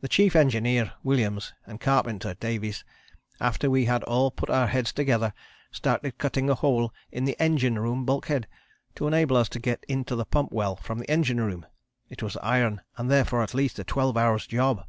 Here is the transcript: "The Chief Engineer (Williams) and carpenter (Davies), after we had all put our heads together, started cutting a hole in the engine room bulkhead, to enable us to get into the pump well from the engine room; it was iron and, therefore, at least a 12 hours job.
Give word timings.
"The 0.00 0.08
Chief 0.08 0.34
Engineer 0.34 0.94
(Williams) 1.02 1.52
and 1.66 1.78
carpenter 1.78 2.32
(Davies), 2.40 2.84
after 3.38 3.68
we 3.68 3.84
had 3.84 4.02
all 4.04 4.30
put 4.30 4.48
our 4.48 4.66
heads 4.66 4.94
together, 4.94 5.34
started 5.70 6.16
cutting 6.16 6.48
a 6.48 6.54
hole 6.54 6.94
in 7.12 7.26
the 7.26 7.36
engine 7.38 7.78
room 7.78 8.06
bulkhead, 8.06 8.48
to 8.94 9.06
enable 9.06 9.36
us 9.36 9.50
to 9.50 9.58
get 9.58 9.84
into 9.88 10.16
the 10.16 10.24
pump 10.24 10.52
well 10.52 10.74
from 10.74 11.00
the 11.00 11.10
engine 11.10 11.38
room; 11.42 11.66
it 12.08 12.22
was 12.22 12.38
iron 12.38 12.80
and, 12.96 13.10
therefore, 13.10 13.42
at 13.42 13.52
least 13.52 13.78
a 13.78 13.84
12 13.84 14.16
hours 14.16 14.46
job. 14.46 14.86